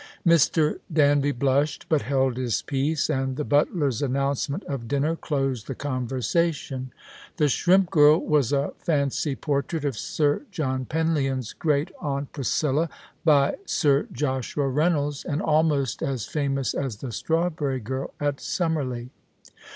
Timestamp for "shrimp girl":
7.47-8.17